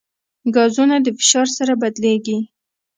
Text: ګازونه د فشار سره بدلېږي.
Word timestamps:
ګازونه 0.55 0.95
د 1.01 1.07
فشار 1.17 1.47
سره 1.57 1.73
بدلېږي. 1.81 2.37